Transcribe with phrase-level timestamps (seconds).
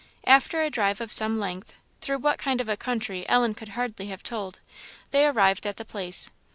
[0.25, 4.07] After a drive of some length, through what kind of a country Ellen could hardly
[4.07, 4.59] have told,
[5.11, 6.31] they arrived at the place.